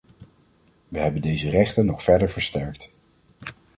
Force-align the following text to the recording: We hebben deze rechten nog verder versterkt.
We 0.87 0.99
hebben 0.99 1.21
deze 1.21 1.49
rechten 1.49 1.85
nog 1.85 2.03
verder 2.03 2.29
versterkt. 2.29 2.93